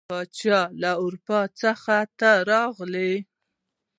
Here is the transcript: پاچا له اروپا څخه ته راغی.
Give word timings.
پاچا 0.09 0.59
له 0.81 0.91
اروپا 1.03 1.41
څخه 1.61 1.95
ته 2.19 2.31
راغی. 2.49 3.13